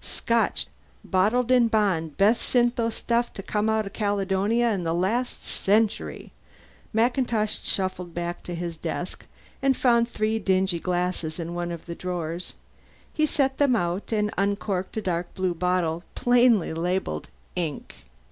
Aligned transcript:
"Scotch! 0.00 0.68
Bottled 1.04 1.50
in 1.50 1.66
bond, 1.66 2.16
best 2.16 2.42
syntho 2.42 2.92
stuff 2.92 3.32
to 3.34 3.42
come 3.42 3.68
out 3.68 3.86
of 3.86 3.92
Caledonia 3.92 4.70
in 4.70 4.84
the 4.84 4.94
last 4.94 5.44
century!" 5.44 6.30
MacIntosh 6.92 7.62
shuffled 7.64 8.14
back 8.14 8.44
behind 8.44 8.60
his 8.60 8.76
desk 8.76 9.26
and 9.60 9.76
found 9.76 10.08
three 10.08 10.38
dingy 10.38 10.78
glasses 10.78 11.40
in 11.40 11.54
one 11.54 11.72
of 11.72 11.86
the 11.86 11.96
drawers; 11.96 12.52
he 13.12 13.26
set 13.26 13.58
them 13.58 13.74
out 13.74 14.12
and 14.12 14.32
uncorked 14.38 14.96
a 14.96 15.02
dark 15.02 15.34
blue 15.34 15.54
bottle 15.54 16.04
plainly 16.14 16.72
labelled 16.72 17.26
INK. 17.56 17.92